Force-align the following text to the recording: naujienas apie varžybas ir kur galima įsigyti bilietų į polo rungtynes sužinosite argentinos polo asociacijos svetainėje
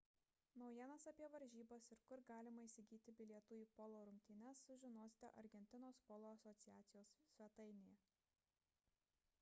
naujienas 0.59 1.03
apie 1.09 1.25
varžybas 1.33 1.89
ir 1.95 1.99
kur 2.11 2.23
galima 2.31 2.63
įsigyti 2.69 3.13
bilietų 3.19 3.59
į 3.65 3.67
polo 3.75 4.01
rungtynes 4.09 4.63
sužinosite 4.71 5.31
argentinos 5.43 6.01
polo 6.09 6.33
asociacijos 6.37 7.13
svetainėje 7.35 7.95